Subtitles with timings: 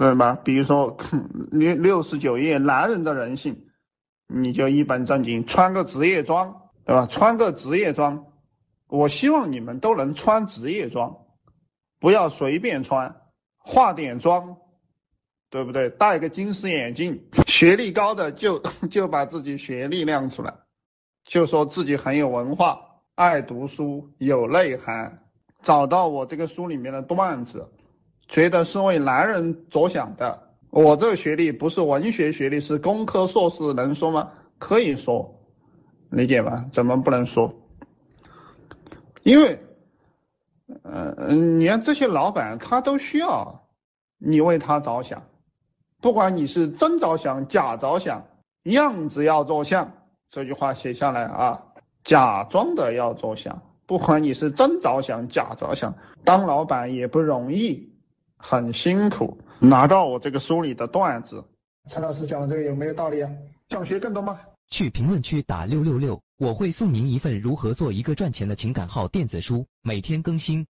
[0.00, 0.34] 对吧？
[0.42, 0.96] 比如说
[1.52, 3.66] 六六十九页男人的人性，
[4.26, 7.04] 你就一本正经穿个职业装，对吧？
[7.06, 8.24] 穿个职业装，
[8.88, 11.18] 我希望你们都能穿职业装，
[11.98, 13.20] 不要随便穿，
[13.58, 14.56] 化点妆，
[15.50, 15.90] 对不对？
[15.90, 20.54] 戴个金丝眼镜， 学历高的就 就把自己学历亮出来，
[21.26, 25.26] 就说自己很有文化，爱读书，有内涵。
[25.62, 27.68] 找到我这个书里面的段子，
[28.30, 30.44] 觉得是为男人着想的。
[30.70, 34.30] 我这个学历不是文学学历，是工科硕士，能说吗？
[34.58, 35.42] 可以说，
[36.10, 36.64] 理解吧？
[36.70, 37.52] 怎么不能说？
[39.24, 39.58] 因为，
[40.82, 43.66] 呃嗯，你看这些老板他都需要
[44.16, 45.24] 你为他着想，
[46.00, 48.28] 不管你是真着想假着想，
[48.62, 49.92] 样子要做像。
[50.30, 51.64] 这句话写下来啊，
[52.04, 53.62] 假装的要着想。
[53.86, 57.92] 不管你是真着想假着想，当老板也不容易，
[58.40, 59.38] 很辛苦。
[59.58, 61.44] 拿到我这个书里的段子，
[61.88, 63.30] 陈老师讲的这个有没有道理啊？
[63.68, 64.40] 想学更多吗？
[64.70, 70.66] 去评论区打六六六，我会送您一份如何做一个赚钱的情感号电子书，每天更新。